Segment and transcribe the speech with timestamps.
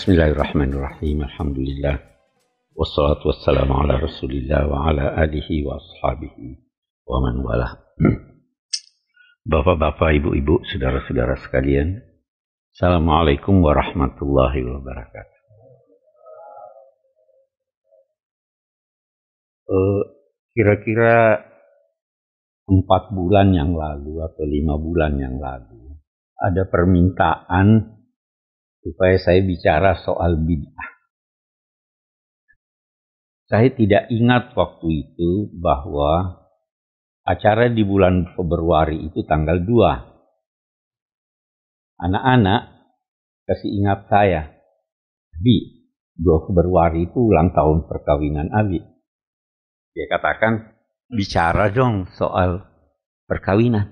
[0.00, 1.28] Bismillahirrahmanirrahim.
[1.28, 2.00] Alhamdulillah.
[2.72, 6.56] Wassalatu wassalamu ala rasulillah wa ala alihi wa ashabihi
[7.04, 7.84] wa man wala.
[9.52, 12.00] Bapak-bapak, ibu-ibu, saudara-saudara sekalian.
[12.72, 15.40] Assalamualaikum warahmatullahi wabarakatuh.
[19.68, 20.00] Uh,
[20.56, 21.44] kira-kira
[22.72, 26.00] empat bulan yang lalu atau lima bulan yang lalu
[26.40, 27.99] ada permintaan
[28.80, 30.90] supaya saya bicara soal bid'ah.
[33.50, 36.38] Saya tidak ingat waktu itu bahwa
[37.26, 40.06] acara di bulan Februari itu tanggal 2.
[42.00, 42.62] Anak-anak
[43.50, 44.54] kasih ingat saya,
[45.34, 45.82] Bi,
[46.14, 48.78] 2 Februari itu ulang tahun perkawinan Abi.
[49.98, 50.78] Dia katakan,
[51.10, 52.62] bicara dong soal
[53.26, 53.90] perkawinan.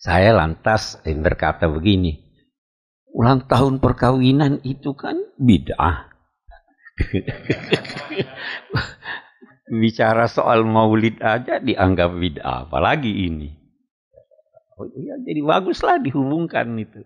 [0.00, 2.31] Saya lantas berkata begini,
[3.12, 6.08] ulang tahun perkawinan itu kan bid'ah.
[9.72, 13.48] Bicara soal maulid aja dianggap bid'ah, apalagi ini.
[14.76, 17.04] Oh iya, jadi baguslah dihubungkan itu.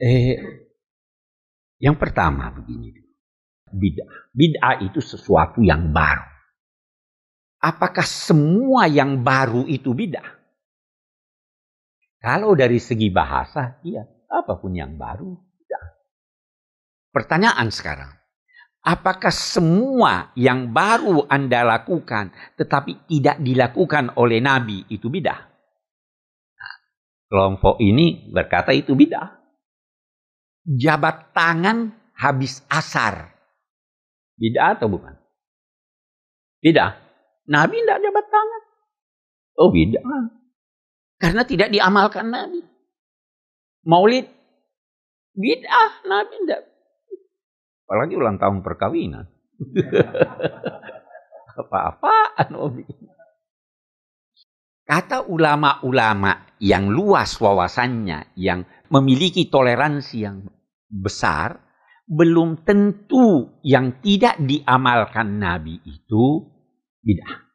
[0.00, 0.38] Eh,
[1.78, 2.94] yang pertama begini,
[3.70, 4.30] bid'ah.
[4.34, 6.30] Bid'ah itu sesuatu yang baru.
[7.60, 10.39] Apakah semua yang baru itu bid'ah?
[12.20, 15.40] Kalau dari segi bahasa, iya, apa pun yang baru.
[15.64, 15.80] Ya.
[17.16, 18.12] Pertanyaan sekarang,
[18.84, 25.40] apakah semua yang baru Anda lakukan tetapi tidak dilakukan oleh Nabi itu bidah?
[26.60, 26.74] Nah,
[27.32, 29.40] kelompok ini berkata itu bidah.
[30.68, 31.88] Jabat tangan
[32.20, 33.32] habis asar.
[34.36, 35.16] Bidah atau bukan?
[36.60, 37.00] Bidah.
[37.48, 38.62] Nabi tidak jabat tangan.
[39.56, 40.39] Oh bidah.
[41.20, 42.64] Karena tidak diamalkan Nabi.
[43.84, 44.24] Maulid
[45.36, 46.64] bid'ah Nabi tidak.
[47.84, 49.28] Apalagi ulang tahun perkawinan.
[51.60, 52.48] Apa-apaan.
[54.88, 60.48] Kata ulama-ulama yang luas wawasannya, yang memiliki toleransi yang
[60.88, 61.60] besar,
[62.08, 66.48] belum tentu yang tidak diamalkan Nabi itu
[67.04, 67.49] bid'ah.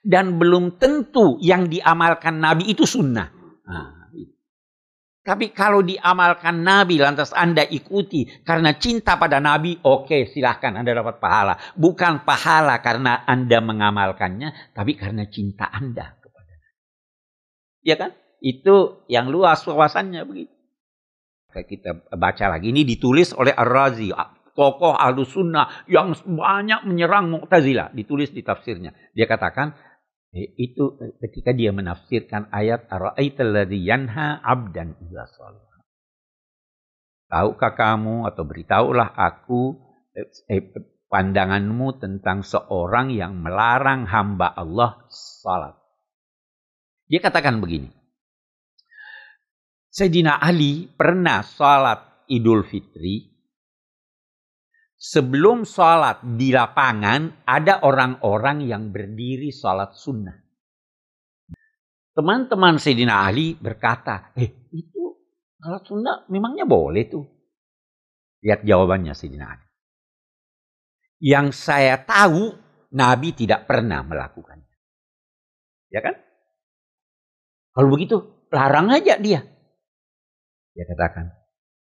[0.00, 3.28] Dan belum tentu yang diamalkan Nabi itu sunnah.
[3.64, 4.04] Nah,
[5.24, 10.92] tapi kalau diamalkan Nabi lantas Anda ikuti karena cinta pada Nabi, oke okay, silahkan Anda
[10.92, 11.56] dapat pahala.
[11.80, 16.76] Bukan pahala karena Anda mengamalkannya, tapi karena cinta Anda kepada Nabi.
[17.88, 18.12] Ya kan?
[18.44, 20.52] Itu yang luas wawasannya begitu.
[21.56, 22.68] Kita baca lagi.
[22.68, 24.12] Ini ditulis oleh Ar-Razi,
[24.54, 27.90] tokoh ahlu sunnah yang banyak menyerang Mu'tazilah.
[27.92, 28.94] Ditulis di tafsirnya.
[29.12, 29.74] Dia katakan,
[30.34, 35.30] Eh, itu eh, ketika dia menafsirkan ayat ara'aitalladzi yanha 'abdan idza
[37.30, 39.78] Tahukah kamu atau beritahulah aku
[40.10, 40.74] eh, eh,
[41.06, 45.78] pandanganmu tentang seorang yang melarang hamba Allah salat.
[47.06, 47.94] Dia katakan begini.
[49.94, 53.33] Sayyidina Ali pernah salat Idul Fitri
[55.04, 60.32] sebelum sholat di lapangan ada orang-orang yang berdiri sholat sunnah.
[62.16, 65.02] Teman-teman Sayyidina Ali berkata, eh itu
[65.60, 67.26] sholat sunnah memangnya boleh tuh.
[68.40, 69.66] Lihat jawabannya Sayyidina Ali.
[71.20, 72.56] Yang saya tahu
[72.96, 74.72] Nabi tidak pernah melakukannya.
[75.92, 76.16] Ya kan?
[77.76, 79.42] Kalau begitu larang aja dia.
[80.74, 81.30] Dia katakan,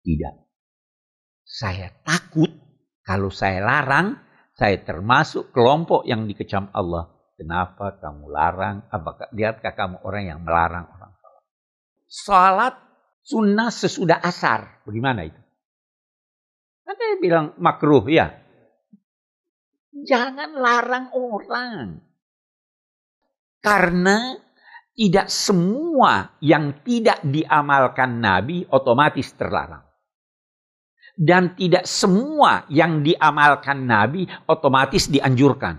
[0.04, 0.36] tidak.
[1.44, 2.71] Saya takut
[3.12, 4.16] kalau saya larang,
[4.56, 7.12] saya termasuk kelompok yang dikecam Allah.
[7.36, 8.88] Kenapa kamu larang?
[8.88, 11.44] Apakah lihatkah kamu orang yang melarang orang salat?
[12.08, 12.76] Salat
[13.20, 14.80] sunnah sesudah asar.
[14.88, 15.42] Bagaimana itu?
[16.88, 18.32] Nanti bilang makruh ya.
[19.92, 22.00] Jangan larang orang.
[23.60, 24.40] Karena
[24.96, 29.91] tidak semua yang tidak diamalkan Nabi otomatis terlarang.
[31.16, 35.78] Dan tidak semua yang diamalkan Nabi otomatis dianjurkan.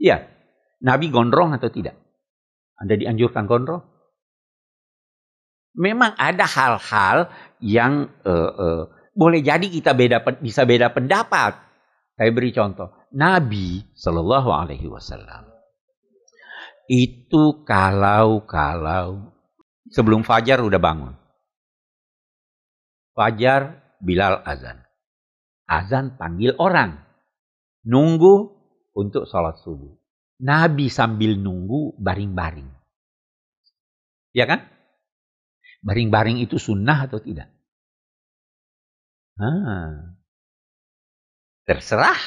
[0.00, 0.24] Iya,
[0.80, 1.94] Nabi gondrong atau tidak?
[2.80, 3.84] Anda dianjurkan gondrong?
[5.76, 7.30] Memang ada hal-hal
[7.62, 8.82] yang uh, uh,
[9.14, 11.54] boleh jadi kita beda bisa beda pendapat.
[12.16, 12.90] Saya beri contoh.
[13.14, 15.50] Nabi Shallallahu Alaihi Wasallam
[16.90, 19.30] itu kalau kalau
[19.94, 21.14] sebelum fajar udah bangun.
[23.14, 24.80] Fajar Bilal azan.
[25.68, 26.98] Azan panggil orang.
[27.86, 28.52] Nunggu
[28.96, 29.94] untuk sholat subuh.
[30.40, 32.68] Nabi sambil nunggu baring-baring.
[34.32, 34.64] Ya kan?
[35.84, 37.52] Baring-baring itu sunnah atau tidak?
[39.40, 40.16] Ah.
[41.64, 42.20] Terserah.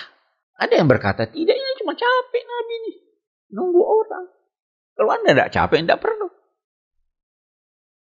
[0.57, 2.93] Ada yang berkata, tidak, ini cuma capek Nabi ini.
[3.53, 4.25] Nunggu orang.
[4.93, 6.27] Kalau Anda tidak capek, tidak perlu.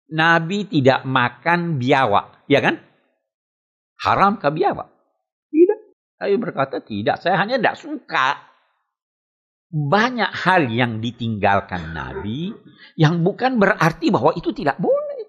[0.09, 2.81] Nabi tidak makan biawak, ya kan?
[3.99, 4.87] Haram ke biawak?
[5.51, 5.79] Tidak.
[6.19, 8.39] Nabi berkata, tidak, saya hanya tidak suka.
[9.69, 12.49] Banyak hal yang ditinggalkan Nabi
[12.97, 15.23] yang bukan berarti bahwa itu tidak boleh.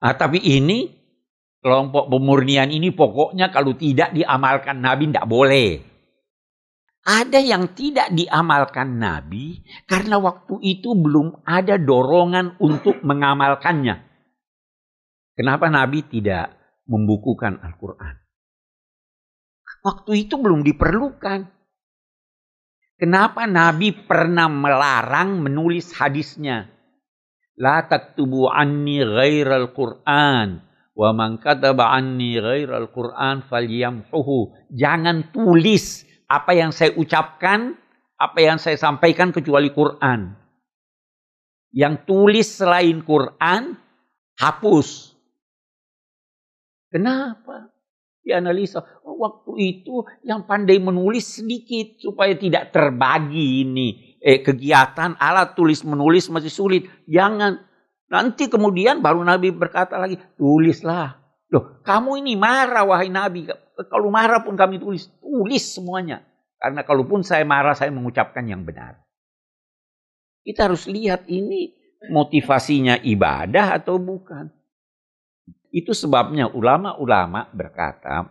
[0.00, 0.88] Nah, tapi ini
[1.60, 5.70] kelompok pemurnian ini pokoknya kalau tidak diamalkan Nabi tidak boleh.
[7.08, 13.96] Ada yang tidak diamalkan Nabi karena waktu itu belum ada dorongan untuk mengamalkannya.
[15.38, 16.57] Kenapa Nabi tidak
[16.88, 18.16] membukukan Al-Quran?
[19.84, 21.46] Waktu itu belum diperlukan.
[22.98, 26.66] Kenapa Nabi pernah melarang menulis hadisnya?
[27.54, 30.58] La taktubu anni ghairal Qur'an.
[30.98, 34.50] Wa man kataba anni ghairal Qur'an falyamhuhu.
[34.74, 37.78] Jangan tulis apa yang saya ucapkan,
[38.18, 40.34] apa yang saya sampaikan kecuali Quran.
[41.70, 43.78] Yang tulis selain Quran,
[44.42, 45.07] hapus.
[46.88, 47.72] Kenapa?
[48.28, 48.84] dianalisa.
[49.08, 55.80] Oh, waktu itu yang pandai menulis sedikit supaya tidak terbagi ini eh, kegiatan alat tulis
[55.88, 56.82] menulis masih sulit.
[57.08, 57.64] Jangan.
[58.12, 61.16] Nanti kemudian baru Nabi berkata lagi, tulislah.
[61.48, 63.48] Loh, kamu ini marah wahai Nabi.
[63.88, 65.08] Kalau marah pun kami tulis.
[65.20, 66.24] Tulis semuanya.
[66.60, 69.00] Karena kalaupun saya marah, saya mengucapkan yang benar.
[70.44, 71.72] Kita harus lihat ini
[72.08, 74.57] motivasinya ibadah atau bukan.
[75.68, 78.24] Itu sebabnya ulama-ulama berkata,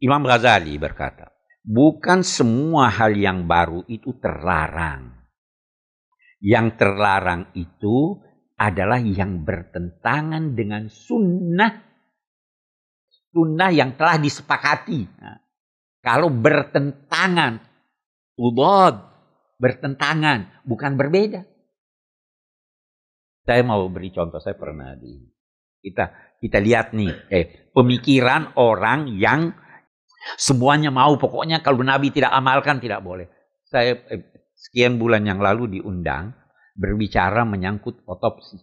[0.00, 1.28] Imam Ghazali berkata,
[1.64, 5.12] bukan semua hal yang baru itu terlarang.
[6.40, 8.16] Yang terlarang itu
[8.56, 11.72] adalah yang bertentangan dengan sunnah.
[13.32, 15.00] Sunnah yang telah disepakati.
[15.20, 15.36] Nah,
[16.00, 17.60] kalau bertentangan,
[18.40, 18.96] udod,
[19.60, 21.44] bertentangan, bukan berbeda.
[23.50, 25.10] Saya mau beri contoh, saya pernah di
[25.82, 29.50] kita kita lihat nih, eh pemikiran orang yang
[30.38, 33.26] semuanya mau pokoknya kalau Nabi tidak amalkan tidak boleh.
[33.66, 34.22] Saya eh,
[34.54, 36.30] sekian bulan yang lalu diundang
[36.78, 38.54] berbicara menyangkut otopsi.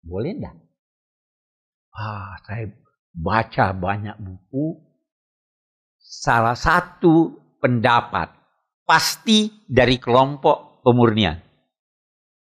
[0.00, 0.56] Boleh enggak?
[1.92, 2.72] Ah, saya
[3.12, 4.88] baca banyak buku.
[6.00, 8.32] Salah satu pendapat
[8.88, 11.36] pasti dari kelompok pemurnian.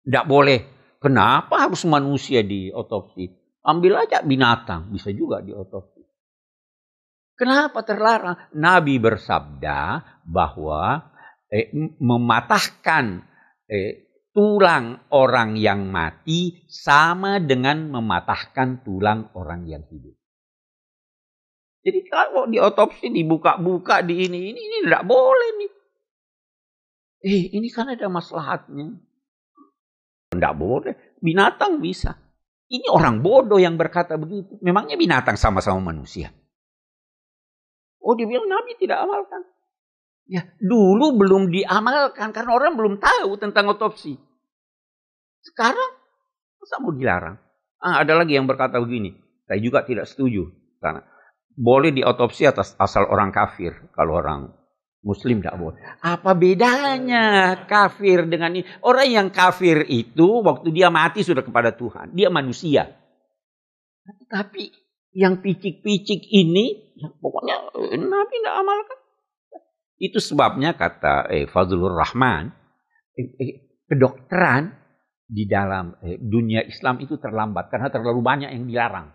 [0.05, 0.74] Tidak boleh
[1.05, 3.29] Kenapa harus manusia di otopsi?
[3.61, 6.01] Ambil aja binatang, bisa juga di otopsi.
[7.37, 8.49] Kenapa terlarang?
[8.57, 11.13] Nabi bersabda bahwa
[11.53, 11.69] eh,
[12.01, 13.21] mematahkan
[13.69, 20.17] eh, tulang orang yang mati sama dengan mematahkan tulang orang yang hidup.
[21.85, 25.71] Jadi kalau di otopsi dibuka-buka di ini, ini, ini tidak boleh nih.
[27.29, 28.97] Eh, ini kan ada maslahatnya.
[30.33, 31.17] Tidak boleh.
[31.21, 32.15] Binatang bisa.
[32.65, 34.57] Ini orang bodoh yang berkata begitu.
[34.65, 36.33] Memangnya binatang sama-sama manusia.
[38.01, 39.41] Oh dia bilang Nabi tidak amalkan.
[40.25, 44.17] Ya dulu belum diamalkan karena orang belum tahu tentang otopsi.
[45.45, 45.91] Sekarang
[46.57, 47.37] masa mau dilarang?
[47.77, 49.13] Ah, ada lagi yang berkata begini.
[49.45, 50.49] Saya juga tidak setuju.
[50.81, 51.05] Karena
[51.53, 53.77] boleh diotopsi atas asal orang kafir.
[53.93, 54.49] Kalau orang
[55.05, 55.77] Muslim tidak boleh.
[56.01, 58.65] Apa bedanya kafir dengan ini?
[58.81, 62.09] Orang yang kafir itu waktu dia mati sudah kepada Tuhan.
[62.17, 62.89] Dia manusia.
[64.25, 64.73] Tapi
[65.13, 67.55] yang picik-picik ini, ya pokoknya
[67.93, 68.99] eh, Nabi tidak amalkan.
[70.01, 72.49] Itu sebabnya kata eh, Fazlur Rahman,
[73.13, 73.53] eh, eh,
[73.85, 74.73] kedokteran
[75.29, 79.07] di dalam eh, dunia Islam itu terlambat karena terlalu banyak yang dilarang.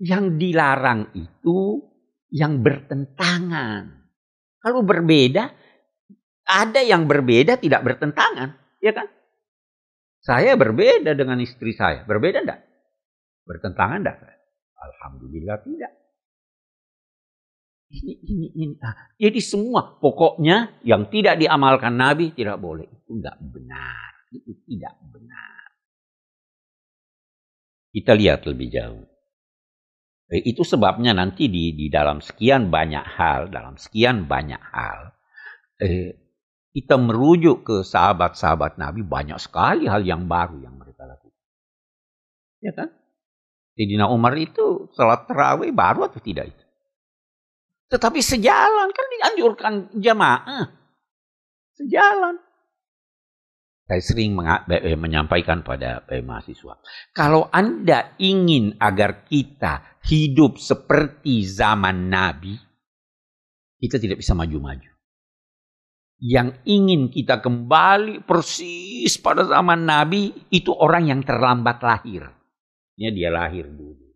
[0.00, 1.84] Yang dilarang itu
[2.32, 4.01] yang bertentangan
[4.62, 5.50] kalau berbeda,
[6.46, 9.10] ada yang berbeda tidak bertentangan, ya kan?
[10.22, 12.62] Saya berbeda dengan istri saya, berbeda enggak?
[13.42, 14.22] Bertentangan enggak?
[14.78, 15.92] Alhamdulillah tidak.
[17.92, 18.74] Ini, ini, ini.
[18.78, 22.88] Nah, jadi semua pokoknya yang tidak diamalkan Nabi tidak boleh.
[22.88, 24.10] Itu enggak benar.
[24.32, 25.66] Itu tidak benar.
[27.92, 29.11] Kita lihat lebih jauh.
[30.32, 35.12] Eh, itu sebabnya nanti di, di dalam sekian banyak hal, dalam sekian banyak hal,
[35.76, 36.16] eh,
[36.72, 41.44] kita merujuk ke sahabat-sahabat Nabi banyak sekali hal yang baru yang mereka lakukan.
[42.64, 42.88] Ya kan?
[43.76, 46.64] Sayyidina Umar itu salat terawih baru atau tidak itu?
[47.92, 50.64] Tetapi sejalan kan dianjurkan jamaah.
[51.76, 52.40] Sejalan.
[53.82, 56.78] Saya sering eh, menyampaikan pada eh, mahasiswa.
[57.10, 62.54] Kalau Anda ingin agar kita hidup seperti zaman Nabi,
[63.82, 64.90] kita tidak bisa maju-maju.
[66.22, 72.30] Yang ingin kita kembali persis pada zaman Nabi, itu orang yang terlambat lahir.
[72.94, 74.14] Ya, dia lahir dulu.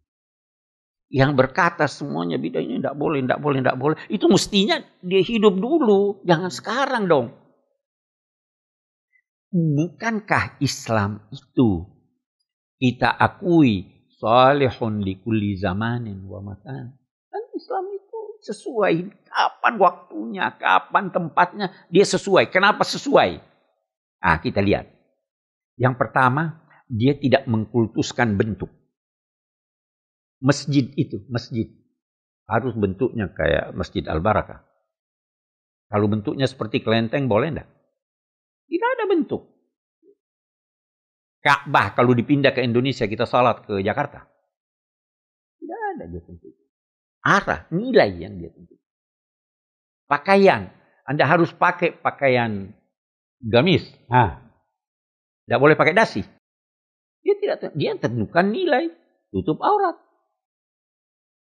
[1.11, 3.97] Yang berkata semuanya bidanya tidak boleh, tidak boleh, tidak boleh.
[4.07, 7.35] Itu mestinya dia hidup dulu, jangan sekarang dong.
[9.57, 11.89] Bukankah Islam itu
[12.77, 13.89] kita akui
[14.21, 16.93] salihun di kulli zamanin wa makan.
[17.33, 18.95] Dan Islam itu sesuai
[19.33, 22.53] kapan waktunya, kapan tempatnya, dia sesuai.
[22.53, 23.41] Kenapa sesuai?
[24.21, 24.93] Ah, kita lihat.
[25.81, 26.61] Yang pertama,
[26.93, 28.69] dia tidak mengkultuskan bentuk.
[30.37, 31.73] Masjid itu, masjid
[32.45, 34.63] harus bentuknya kayak Masjid Al-Barakah.
[35.89, 37.76] Kalau bentuknya seperti kelenteng boleh enggak?
[38.67, 39.43] Tidak ada bentuk.
[41.43, 44.27] Ka'bah kalau dipindah ke Indonesia kita salat ke Jakarta.
[45.63, 46.23] Tidak ada dia.
[47.27, 48.75] Arah, nilai yang dia tentu.
[50.07, 50.71] Pakaian,
[51.07, 52.71] Anda harus pakai pakaian
[53.43, 53.87] gamis.
[54.07, 54.43] Nah,
[55.47, 56.23] tidak boleh pakai dasi.
[57.23, 58.91] Dia tidak dia tentukan nilai
[59.35, 59.99] tutup aurat.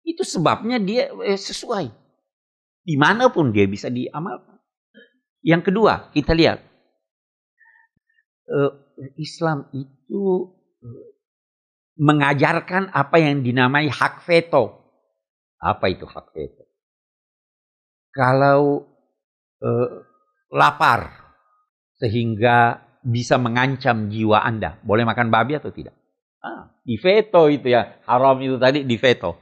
[0.01, 1.89] Itu sebabnya dia eh, sesuai.
[2.81, 4.57] Di mana pun dia bisa diamalkan.
[5.41, 6.61] Yang kedua, kita lihat
[8.49, 8.71] uh,
[9.19, 10.49] Islam itu
[10.81, 11.05] uh,
[12.01, 14.81] mengajarkan apa yang dinamai hak veto.
[15.61, 16.65] Apa itu hak veto?
[18.11, 18.89] Kalau
[19.61, 19.89] uh,
[20.49, 21.13] lapar
[22.01, 25.93] sehingga bisa mengancam jiwa Anda, boleh makan babi atau tidak?
[26.41, 29.37] Ah, di veto itu ya, haram itu tadi di veto.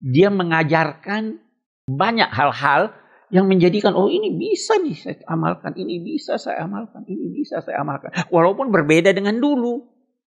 [0.00, 1.36] Dia mengajarkan
[1.88, 2.92] banyak hal-hal
[3.28, 7.84] yang menjadikan oh ini bisa nih saya amalkan, ini bisa saya amalkan, ini bisa saya
[7.84, 8.12] amalkan.
[8.32, 9.84] Walaupun berbeda dengan dulu.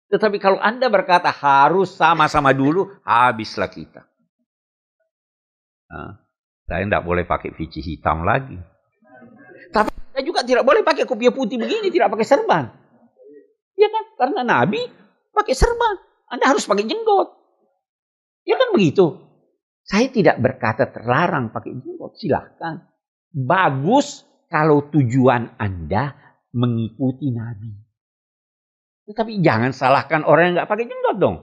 [0.09, 4.09] Tetapi kalau Anda berkata harus sama-sama dulu, habislah kita.
[5.89, 6.17] Nah,
[6.65, 8.57] saya tidak boleh pakai vici hitam lagi.
[9.69, 12.73] Tapi saya juga tidak boleh pakai kopiah putih begini, tidak pakai serban.
[13.77, 14.05] Ya kan?
[14.17, 14.81] Karena Nabi
[15.29, 15.95] pakai serban.
[16.25, 17.37] Anda harus pakai jenggot.
[18.49, 19.28] Ya kan begitu?
[19.89, 22.85] Saya tidak berkata terlarang pakai jenggot, silahkan.
[23.33, 26.13] Bagus kalau tujuan Anda
[26.53, 27.73] mengikuti Nabi.
[29.09, 31.37] Tetapi jangan salahkan orang yang nggak pakai jenggot dong.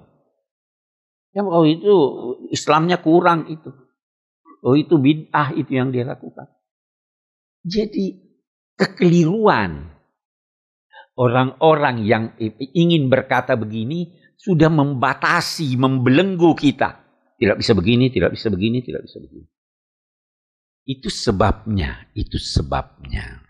[1.34, 1.94] Ya, oh itu
[2.54, 3.74] Islamnya kurang itu.
[4.62, 6.46] Oh itu bid'ah itu yang dia lakukan.
[7.66, 8.14] Jadi
[8.78, 9.90] kekeliruan
[11.18, 17.05] orang-orang yang ingin berkata begini sudah membatasi, membelenggu kita.
[17.36, 19.48] Tidak bisa begini, tidak bisa begini, tidak bisa begini.
[20.86, 23.44] Itu sebabnya, itu sebabnya.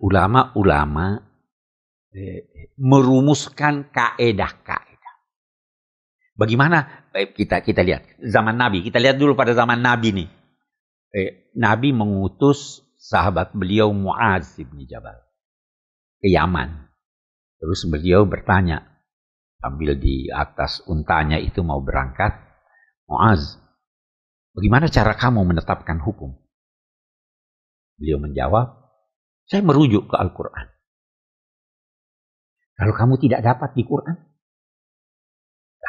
[0.00, 1.20] Ulama-ulama
[2.12, 5.14] eh, merumuskan kaedah-kaedah.
[6.36, 10.28] Bagaimana eh, kita kita lihat zaman Nabi, kita lihat dulu pada zaman Nabi nih.
[11.16, 15.16] Eh, Nabi mengutus sahabat beliau Muaz bin Jabal
[16.20, 16.88] ke Yaman.
[17.56, 18.84] Terus beliau bertanya
[19.60, 22.36] sambil di atas untanya itu mau berangkat,
[23.06, 23.62] Muaz,
[24.50, 26.34] bagaimana cara kamu menetapkan hukum?
[27.96, 28.76] Beliau menjawab,
[29.46, 30.66] saya merujuk ke Al-Quran.
[32.76, 34.18] Kalau kamu tidak dapat di Quran,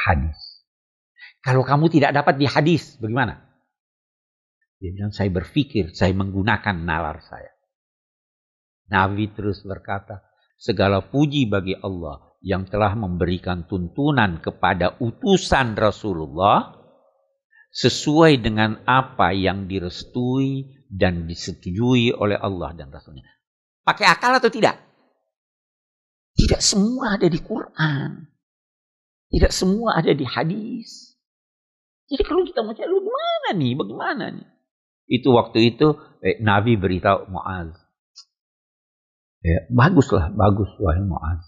[0.07, 0.63] hadis.
[1.41, 3.43] Kalau kamu tidak dapat di hadis, bagaimana?
[4.77, 7.49] Dia bilang, saya berpikir, saya menggunakan nalar saya.
[8.87, 10.21] Nabi terus berkata,
[10.55, 16.76] segala puji bagi Allah yang telah memberikan tuntunan kepada utusan Rasulullah
[17.71, 23.27] sesuai dengan apa yang direstui dan disetujui oleh Allah dan Rasulnya.
[23.83, 24.79] Pakai akal atau tidak?
[26.37, 28.29] Tidak semua ada di Quran.
[29.27, 31.19] Tidak semua ada di hadis.
[32.07, 33.73] Jadi kalau kita mau cari, mana nih?
[33.75, 34.47] Bagaimana nih?
[35.07, 37.75] Itu waktu itu eh, Nabi beritahu Muaz.
[39.43, 41.43] Ya, baguslah, bagus wahai Muaz.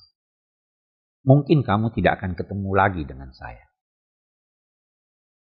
[1.24, 3.69] Mungkin kamu tidak akan ketemu lagi dengan saya.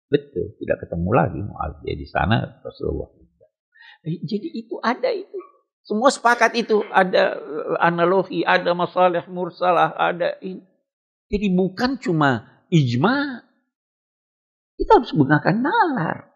[0.07, 3.11] Betul, tidak ketemu lagi Muawiyah di sana Rasulullah.
[4.07, 5.35] Eh, jadi itu ada itu.
[5.83, 6.83] Semua sepakat itu.
[6.87, 10.63] Ada eh, analogi, ada masalah mursalah, ada ini.
[11.27, 13.43] Jadi bukan cuma ijma.
[14.79, 16.31] Kita harus gunakan nalar.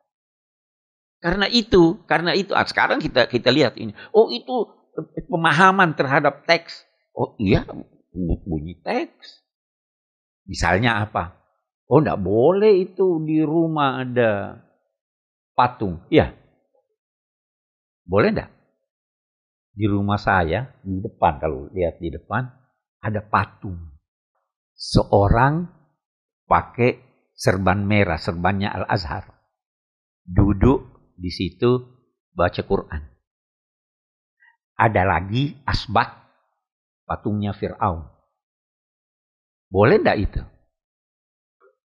[1.21, 2.51] Karena itu, karena itu.
[2.57, 3.95] Ah, sekarang kita kita lihat ini.
[4.11, 4.67] Oh itu
[5.15, 6.83] eh, pemahaman terhadap teks.
[7.15, 7.63] Oh iya,
[8.47, 9.43] bunyi teks.
[10.43, 11.40] Misalnya apa?
[11.91, 14.63] Oh, tidak boleh itu di rumah ada
[15.51, 15.99] patung.
[16.07, 16.31] Iya.
[18.07, 18.51] Boleh enggak?
[19.75, 22.47] Di rumah saya, di depan kalau lihat di depan,
[23.03, 23.91] ada patung.
[24.71, 25.67] Seorang
[26.47, 26.95] pakai
[27.35, 29.27] serban merah, serbannya Al-Azhar.
[30.23, 31.91] Duduk di situ
[32.31, 33.03] baca Quran.
[34.79, 36.07] Ada lagi asbat,
[37.03, 38.07] patungnya Fir'aun.
[39.67, 40.41] Boleh enggak itu?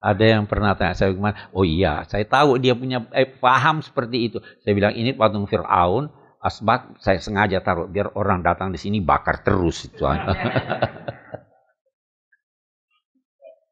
[0.05, 1.49] Ada yang pernah tanya saya gimana?
[1.57, 4.37] Oh iya, saya tahu dia punya eh, paham seperti itu.
[4.61, 6.13] Saya bilang ini patung Fir'aun,
[6.45, 10.05] asbak saya sengaja taruh biar orang datang di sini bakar terus itu.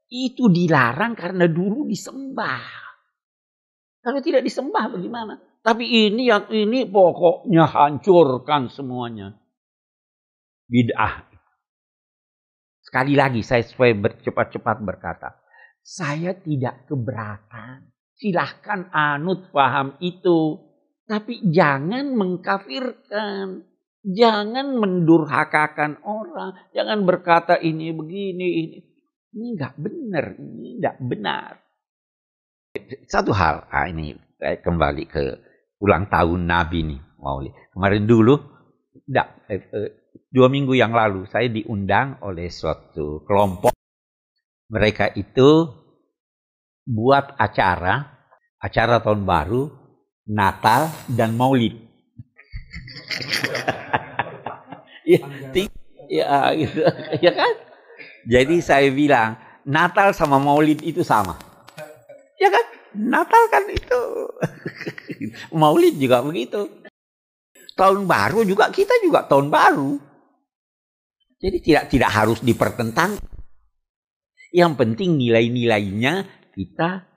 [0.09, 2.65] itu dilarang karena dulu disembah.
[4.01, 5.37] Kalau tidak disembah bagaimana?
[5.61, 9.37] Tapi ini yang ini pokoknya hancurkan semuanya.
[10.65, 11.29] Bid'ah.
[12.81, 15.42] Sekali lagi saya supaya cepat-cepat berkata.
[15.83, 17.91] Saya tidak keberatan.
[18.15, 20.63] Silahkan anut paham itu.
[21.11, 23.67] Tapi jangan mengkafirkan.
[24.03, 26.55] Jangan mendurhakakan orang.
[26.71, 28.47] Jangan berkata ini begini.
[28.63, 28.79] Ini
[29.35, 30.25] ini nggak benar.
[30.39, 31.53] Ini nggak benar.
[33.11, 33.67] Satu hal.
[33.69, 35.25] Ah, ini kembali ke
[35.83, 37.01] ulang tahun Nabi nih.
[37.19, 37.55] Maulid.
[37.75, 38.35] Kemarin dulu.
[39.03, 39.91] Enggak, eh, eh,
[40.31, 43.75] dua minggu yang lalu saya diundang oleh suatu kelompok
[44.73, 45.69] mereka itu
[46.89, 48.09] buat acara,
[48.57, 49.69] acara tahun baru,
[50.33, 51.77] Natal dan Maulid.
[55.13, 55.21] ya,
[56.09, 56.81] ya, gitu,
[57.21, 57.53] ya kan?
[58.25, 59.37] Jadi saya bilang
[59.69, 61.37] Natal sama Maulid itu sama,
[62.41, 62.65] ya kan?
[62.93, 64.01] Natal kan itu,
[65.61, 66.65] Maulid juga begitu.
[67.73, 69.97] Tahun baru juga kita juga tahun baru.
[71.41, 73.32] Jadi tidak tidak harus dipertentangkan.
[74.53, 77.09] Yang penting nilai-nilainya kita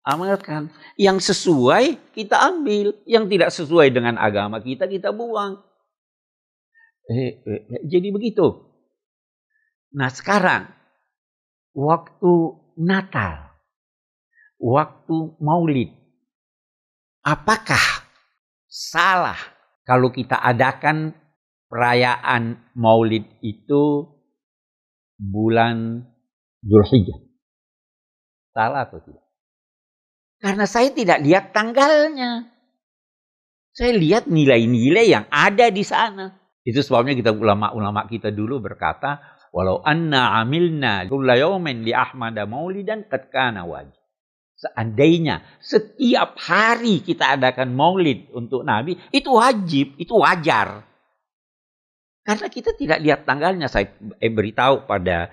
[0.00, 0.72] amalkan.
[0.96, 2.96] Yang sesuai kita ambil.
[3.04, 5.60] Yang tidak sesuai dengan agama kita, kita buang.
[7.10, 8.70] Eh, eh, eh, jadi begitu.
[9.92, 10.70] Nah sekarang,
[11.74, 12.32] waktu
[12.78, 13.58] Natal,
[14.56, 15.90] waktu Maulid,
[17.26, 18.06] apakah
[18.70, 19.36] salah
[19.82, 21.10] kalau kita adakan
[21.66, 24.06] perayaan Maulid itu
[25.18, 26.06] bulan
[26.64, 27.20] Zulhijjah.
[28.52, 29.24] Salah atau tidak?
[30.40, 32.48] Karena saya tidak lihat tanggalnya.
[33.70, 36.36] Saya lihat nilai-nilai yang ada di sana.
[36.64, 39.20] Itu sebabnya kita ulama-ulama kita dulu berkata,
[39.54, 43.96] walau anna amilna kulla yawmin li ahmada maulidan qad kana wajib.
[44.60, 50.84] Seandainya setiap hari kita adakan maulid untuk Nabi, itu wajib, itu wajar.
[52.20, 53.72] Karena kita tidak lihat tanggalnya.
[53.72, 53.88] Saya
[54.20, 55.32] eh, beritahu pada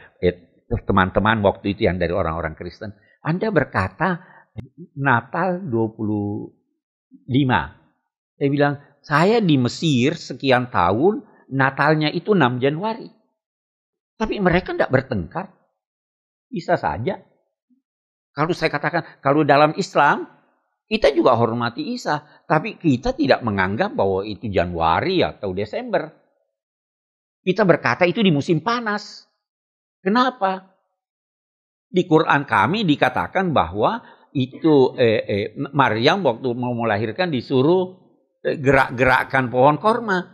[0.67, 2.91] teman-teman waktu itu yang dari orang-orang Kristen,
[3.23, 4.19] Anda berkata
[4.99, 6.51] Natal 25.
[8.37, 13.07] Saya bilang, saya di Mesir sekian tahun, Natalnya itu 6 Januari.
[14.17, 15.47] Tapi mereka tidak bertengkar.
[16.47, 17.21] Bisa saja.
[18.33, 20.27] Kalau saya katakan, kalau dalam Islam,
[20.87, 22.23] kita juga hormati Isa.
[22.47, 26.07] Tapi kita tidak menganggap bahwa itu Januari atau Desember.
[27.43, 29.26] Kita berkata itu di musim panas.
[30.07, 30.71] Kenapa?
[31.91, 33.99] Di Quran kami dikatakan bahwa
[34.31, 37.99] itu eh, eh, Maryam waktu mau melahirkan disuruh
[38.39, 40.31] eh, gerak-gerakkan pohon korma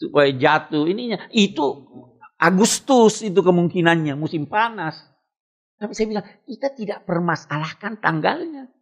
[0.00, 1.28] supaya jatuh ininya.
[1.36, 1.84] Itu
[2.40, 4.96] Agustus itu kemungkinannya musim panas.
[5.76, 8.72] Tapi saya bilang kita tidak permasalahkan tanggalnya.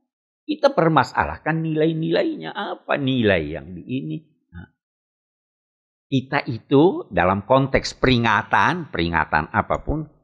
[0.46, 2.54] Kita permasalahkan nilai-nilainya.
[2.54, 4.22] Apa nilai yang di ini?
[4.54, 4.70] Nah,
[6.06, 10.17] kita itu dalam konteks peringatan, peringatan apa pun,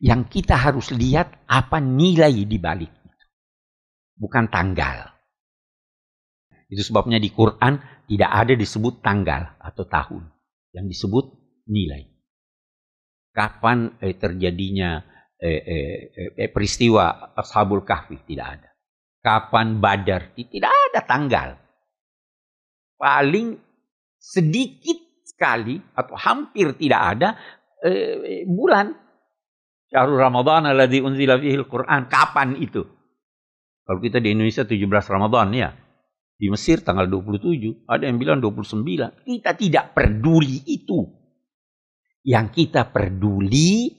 [0.00, 2.92] yang kita harus lihat apa nilai di balik.
[4.16, 5.12] Bukan tanggal.
[6.72, 7.76] Itu sebabnya di Quran
[8.08, 10.24] tidak ada disebut tanggal atau tahun.
[10.72, 11.24] Yang disebut
[11.68, 12.08] nilai.
[13.30, 15.04] Kapan eh, terjadinya
[15.36, 15.96] eh, eh,
[16.36, 18.24] eh, peristiwa Ashabul Kahfi?
[18.24, 18.68] Tidak ada.
[19.20, 20.32] Kapan Badar?
[20.32, 21.48] Tidak ada tanggal.
[22.96, 23.56] Paling
[24.16, 24.96] sedikit
[25.28, 27.28] sekali atau hampir tidak ada
[27.84, 29.09] eh, bulan
[29.90, 32.06] Syahrul Ramadan alladzi unzila fihi al-Qur'an.
[32.06, 32.86] Kapan itu?
[33.82, 35.70] Kalau kita di Indonesia 17 Ramadan ya.
[36.40, 39.26] Di Mesir tanggal 27, ada yang bilang 29.
[39.28, 41.04] Kita tidak peduli itu.
[42.24, 43.92] Yang kita peduli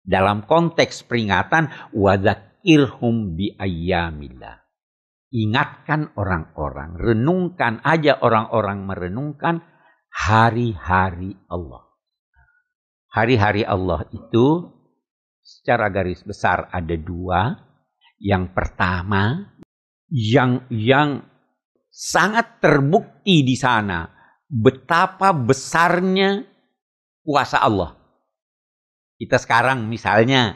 [0.00, 4.64] dalam konteks peringatan wadzakirhum bi ayyamillah.
[5.34, 9.66] Ingatkan orang-orang, renungkan aja orang-orang merenungkan
[10.14, 11.90] hari-hari Allah.
[13.10, 14.73] Hari-hari Allah itu
[15.64, 17.56] secara garis besar ada dua.
[18.20, 19.48] Yang pertama,
[20.12, 21.24] yang yang
[21.88, 24.04] sangat terbukti di sana
[24.44, 26.44] betapa besarnya
[27.24, 27.96] kuasa Allah.
[29.16, 30.52] Kita sekarang misalnya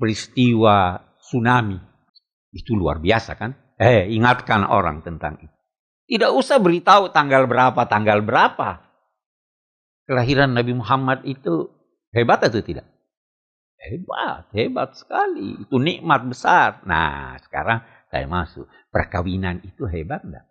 [0.00, 1.76] peristiwa tsunami.
[2.56, 3.52] Itu luar biasa kan?
[3.76, 5.56] Eh, ingatkan orang tentang itu.
[6.08, 8.84] Tidak usah beritahu tanggal berapa, tanggal berapa.
[10.04, 11.72] Kelahiran Nabi Muhammad itu
[12.12, 12.91] hebat atau tidak?
[13.82, 15.58] Hebat, hebat sekali.
[15.58, 16.86] Itu nikmat besar.
[16.86, 18.70] Nah, sekarang saya masuk.
[18.94, 20.46] Perkawinan itu hebat enggak?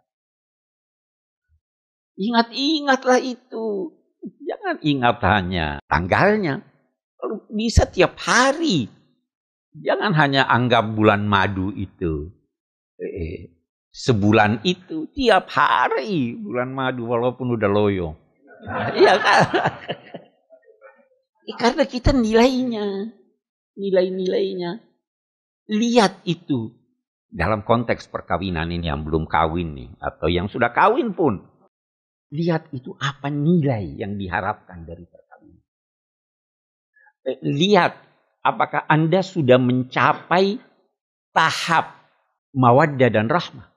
[2.20, 3.96] Ingat-ingatlah itu.
[4.44, 6.60] Jangan ingat hanya tanggalnya.
[7.16, 8.92] Kalau bisa tiap hari.
[9.72, 12.36] Jangan hanya anggap bulan madu itu.
[13.00, 13.56] Eh,
[13.96, 18.20] sebulan itu tiap hari bulan madu walaupun udah loyo.
[18.94, 19.42] Iya kan?
[21.58, 23.12] Karena kita nilainya,
[23.78, 24.82] nilai-nilainya.
[25.72, 26.74] Lihat itu
[27.32, 31.48] dalam konteks perkawinan ini yang belum kawin nih atau yang sudah kawin pun
[32.32, 35.64] lihat itu apa nilai yang diharapkan dari perkawinan.
[37.28, 37.96] Eh, lihat
[38.44, 40.60] apakah Anda sudah mencapai
[41.32, 42.02] tahap
[42.52, 43.72] mawaddah dan rahmah.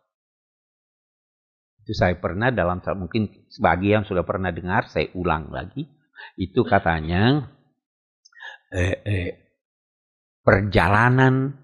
[1.84, 5.84] Itu saya pernah dalam mungkin sebagian sudah pernah dengar, saya ulang lagi.
[6.40, 7.52] Itu katanya
[8.72, 9.43] eh, eh,
[10.44, 11.56] perjalanan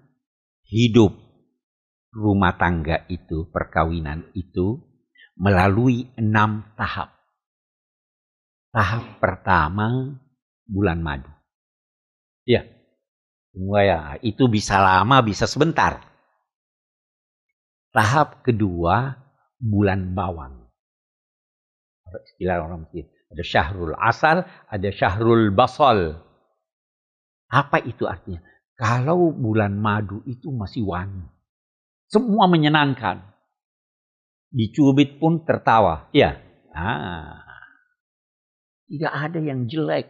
[0.65, 1.13] hidup
[2.11, 4.81] rumah tangga itu, perkawinan itu
[5.37, 7.15] melalui enam tahap.
[8.73, 10.17] Tahap pertama
[10.67, 11.31] bulan madu.
[12.43, 12.65] Ya,
[13.53, 16.01] semua ya, itu bisa lama, bisa sebentar.
[17.91, 19.19] Tahap kedua
[19.59, 20.67] bulan bawang.
[22.31, 23.07] Istilah orang Mesir.
[23.31, 26.19] Ada syahrul asal, ada syahrul basal.
[27.51, 28.43] Apa itu artinya?
[28.81, 31.21] Kalau bulan madu itu masih wangi.
[32.09, 33.21] Semua menyenangkan.
[34.49, 36.09] Dicubit pun tertawa.
[36.09, 36.41] Ya.
[36.73, 37.45] Ah.
[38.89, 40.09] Tidak ada yang jelek.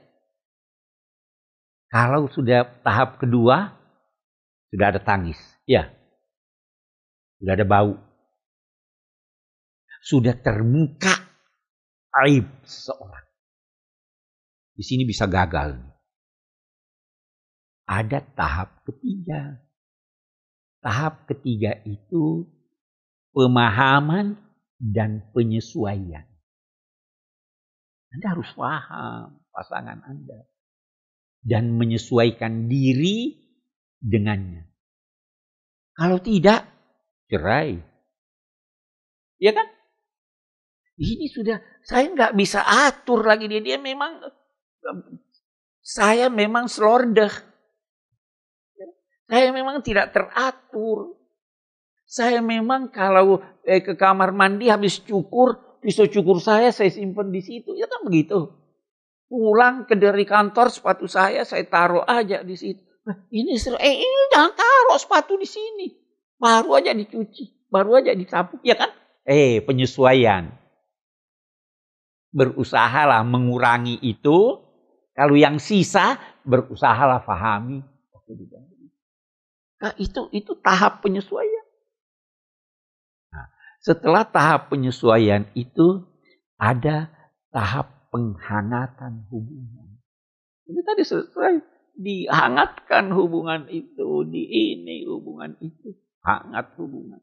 [1.92, 3.76] Kalau sudah tahap kedua,
[4.72, 5.36] sudah ada tangis.
[5.68, 5.92] Ya.
[7.44, 8.00] Sudah ada bau.
[10.00, 11.12] Sudah terbuka
[12.24, 13.28] aib seorang.
[14.80, 15.91] Di sini bisa gagal.
[17.92, 19.60] Ada tahap ketiga.
[20.80, 22.48] Tahap ketiga itu
[23.36, 24.40] pemahaman
[24.80, 26.24] dan penyesuaian.
[28.16, 30.48] Anda harus paham pasangan Anda
[31.44, 33.36] dan menyesuaikan diri
[34.00, 34.72] dengannya.
[35.92, 36.64] Kalau tidak,
[37.28, 37.76] cerai.
[39.36, 39.68] Ya kan?
[40.96, 43.60] Ini sudah saya nggak bisa atur lagi dia.
[43.60, 44.22] Dia memang
[45.84, 47.51] saya memang selordeh.
[49.32, 51.16] Saya memang tidak teratur.
[52.04, 57.40] Saya memang kalau eh, ke kamar mandi habis cukur, pisau cukur saya saya simpan di
[57.40, 57.72] situ.
[57.80, 58.52] Ya kan begitu.
[59.32, 62.84] Pulang ke dari kantor sepatu saya saya taruh aja di situ.
[63.08, 63.80] Nah, ini seru.
[63.80, 65.88] Eh ini jangan taruh sepatu di sini.
[66.36, 68.92] Baru aja dicuci, baru aja disapu, ya kan?
[69.24, 70.52] Eh penyesuaian.
[72.36, 74.60] Berusahalah mengurangi itu.
[75.16, 77.80] Kalau yang sisa berusahalah fahami.
[79.82, 81.66] Nah, itu itu tahap penyesuaian.
[83.34, 83.50] Nah,
[83.82, 86.06] setelah tahap penyesuaian itu
[86.62, 87.10] ada
[87.50, 89.98] tahap penghangatan hubungan.
[90.70, 91.66] Ini tadi selesai
[91.98, 97.20] dihangatkan hubungan itu, di ini hubungan itu, hangat hubungan.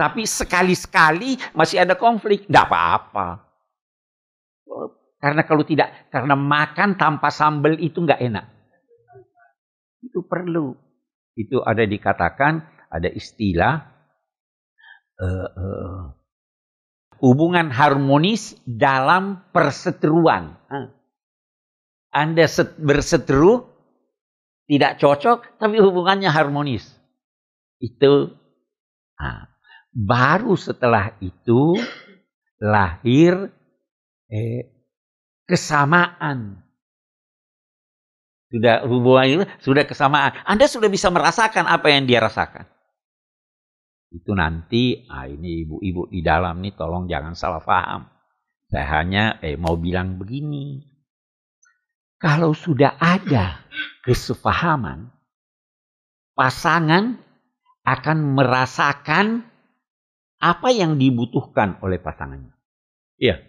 [0.00, 3.44] Tapi sekali-sekali masih ada konflik, tidak apa-apa.
[5.20, 8.48] Karena kalau tidak, karena makan tanpa sambal itu nggak enak.
[10.00, 10.72] Itu perlu
[11.46, 13.86] itu ada dikatakan ada istilah
[15.20, 16.00] uh, uh,
[17.20, 20.56] hubungan harmonis dalam perseteruan.
[22.10, 22.50] Anda
[22.80, 23.70] berseteru
[24.66, 26.88] tidak cocok tapi hubungannya harmonis.
[27.78, 28.34] Itu
[29.20, 29.46] nah,
[29.94, 31.78] baru setelah itu
[32.60, 33.50] lahir
[34.30, 34.68] eh,
[35.48, 36.60] kesamaan
[38.50, 40.34] sudah hubungan itu, sudah kesamaan.
[40.42, 42.66] Anda sudah bisa merasakan apa yang dia rasakan.
[44.10, 48.10] Itu nanti, ah ini ibu-ibu di dalam nih tolong jangan salah paham.
[48.66, 50.82] Saya hanya eh, mau bilang begini.
[52.18, 53.62] Kalau sudah ada
[54.02, 55.14] kesepahaman,
[56.34, 57.22] pasangan
[57.86, 59.46] akan merasakan
[60.42, 62.52] apa yang dibutuhkan oleh pasangannya.
[63.20, 63.46] Iya.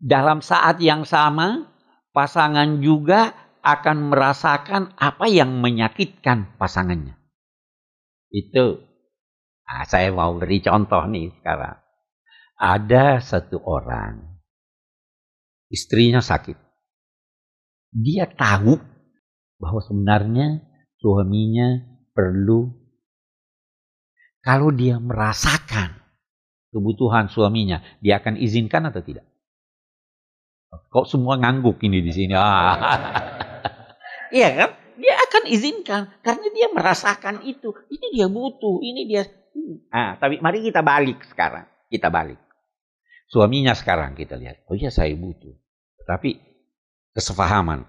[0.00, 1.68] Dalam saat yang sama,
[2.16, 7.16] pasangan juga akan merasakan apa yang menyakitkan pasangannya.
[8.32, 8.84] Itu.
[9.66, 11.78] Nah, saya mau beri contoh nih sekarang.
[12.60, 14.20] Ada satu orang,
[15.72, 16.58] istrinya sakit.
[17.94, 18.76] Dia tahu
[19.56, 20.60] bahwa sebenarnya
[21.00, 21.80] suaminya
[22.12, 22.80] perlu
[24.40, 26.00] kalau dia merasakan
[26.72, 29.26] kebutuhan suaminya, dia akan izinkan atau tidak?
[30.70, 32.34] Kok semua ngangguk ini di sini?
[32.34, 32.78] Ah.
[34.30, 34.70] Iya kan?
[35.00, 37.72] Dia akan izinkan karena dia merasakan itu.
[37.90, 39.26] Ini dia butuh, ini dia.
[39.90, 41.66] Ah, tapi mari kita balik sekarang.
[41.90, 42.38] Kita balik.
[43.30, 44.66] Suaminya sekarang kita lihat.
[44.70, 45.54] Oh iya saya butuh.
[46.06, 46.38] Tapi
[47.14, 47.86] kesepahaman.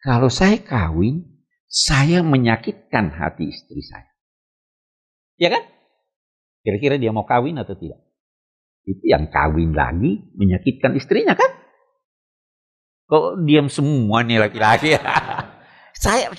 [0.00, 1.26] Kalau saya kawin,
[1.70, 4.10] saya menyakitkan hati istri saya.
[5.38, 5.62] Ya kan?
[6.60, 8.02] Kira-kira dia mau kawin atau tidak?
[8.84, 11.50] Itu yang kawin lagi menyakitkan istrinya kan?
[13.10, 14.94] Kok diam semua nih laki-laki?
[16.00, 16.32] Saya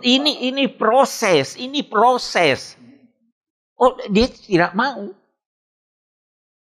[0.00, 2.80] ini ini proses, ini proses.
[3.76, 5.12] Oh, dia tidak mau.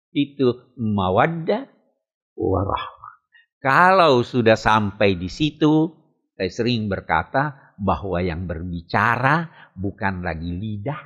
[0.09, 1.69] Itu mawaddah
[2.33, 3.13] warahmah.
[3.61, 5.93] Kalau sudah sampai di situ,
[6.33, 10.97] saya sering berkata bahwa yang berbicara bukan lagi lidah,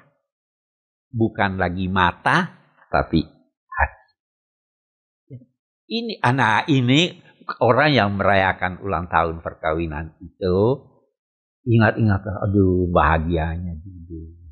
[1.12, 2.48] bukan lagi mata,
[2.88, 3.28] tapi
[3.76, 5.36] hati.
[6.00, 7.12] Ini anak ini
[7.60, 10.95] orang yang merayakan ulang tahun perkawinan itu
[11.66, 14.46] ingat-ingat aduh bahagianya dulu.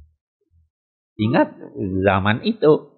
[1.17, 1.53] Ingat
[2.01, 2.89] zaman itu.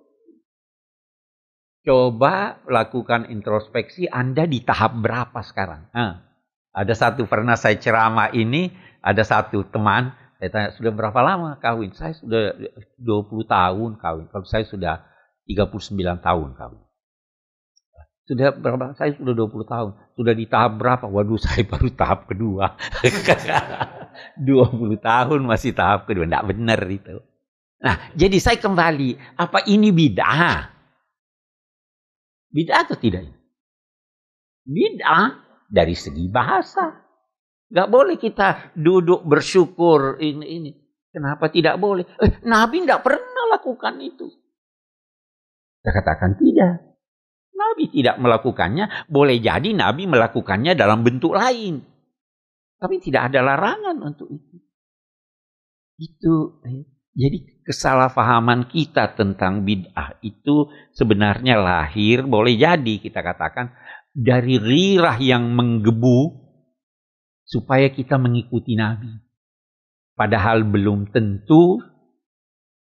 [1.85, 5.93] Coba lakukan introspeksi Anda di tahap berapa sekarang?
[5.93, 6.25] Nah,
[6.73, 8.73] ada satu pernah saya ceramah ini,
[9.05, 10.09] ada satu teman,
[10.41, 11.93] saya tanya, sudah berapa lama kawin?
[11.93, 12.57] Saya sudah
[12.97, 14.25] 20 tahun kawin.
[14.33, 15.05] Kalau saya sudah
[15.45, 16.83] 39 tahun kawin.
[18.25, 18.97] Sudah berapa?
[18.97, 19.91] Saya sudah 20 tahun.
[20.17, 21.05] Sudah di tahap berapa?
[21.05, 22.73] Waduh, saya baru tahap kedua.
[24.41, 26.25] 20 tahun masih tahap kedua.
[26.25, 27.21] Tidak benar itu.
[27.85, 29.37] Nah, jadi saya kembali.
[29.37, 30.73] Apa ini bid'ah?
[32.49, 33.29] Bid'ah atau tidak?
[34.65, 37.05] Bid'ah dari segi bahasa.
[37.69, 40.71] Gak boleh kita duduk bersyukur ini ini.
[41.13, 42.03] Kenapa tidak boleh?
[42.19, 44.27] Eh, Nabi tidak pernah lakukan itu.
[45.85, 46.94] Saya katakan tidak.
[47.55, 51.81] Nabi tidak melakukannya, boleh jadi Nabi melakukannya dalam bentuk lain.
[52.75, 54.55] Tapi tidak ada larangan untuk itu.
[55.95, 56.33] Itu
[56.67, 56.83] eh,
[57.15, 63.71] jadi kesalahpahaman kita tentang bid'ah itu sebenarnya lahir, boleh jadi kita katakan
[64.11, 66.45] dari rirah yang menggebu
[67.47, 69.11] supaya kita mengikuti Nabi.
[70.15, 71.79] Padahal belum tentu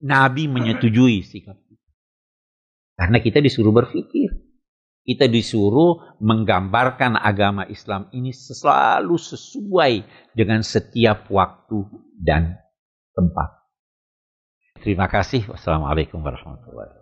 [0.00, 1.90] Nabi menyetujui sikap kita.
[2.96, 4.39] Karena kita disuruh berpikir.
[5.10, 10.06] Kita disuruh menggambarkan agama Islam ini selalu sesuai
[10.38, 11.82] dengan setiap waktu
[12.14, 12.54] dan
[13.10, 13.58] tempat.
[14.78, 15.50] Terima kasih.
[15.50, 16.99] Wassalamualaikum warahmatullahi wabarakatuh.